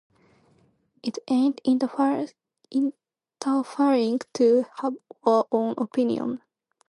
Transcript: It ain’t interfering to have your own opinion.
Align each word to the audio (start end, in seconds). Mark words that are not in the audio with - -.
It 1.03 1.19
ain’t 1.29 1.61
interfering 1.63 2.33
to 4.33 4.65
have 4.79 4.93
your 5.23 5.45
own 5.51 5.75
opinion. 5.77 6.41